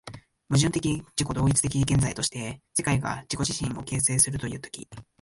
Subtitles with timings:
[0.49, 4.89] 矛盾的自己同一的現在として、世界が自己自身を形成するという時、